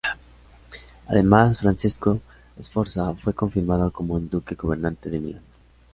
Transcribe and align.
Además, 1.05 1.59
Francesco 1.59 2.21
Sforza 2.59 3.13
fue 3.13 3.35
confirmado 3.35 3.91
como 3.93 4.17
el 4.17 4.31
duque 4.31 4.55
gobernante 4.55 5.11
de 5.11 5.19
Milán. 5.19 5.43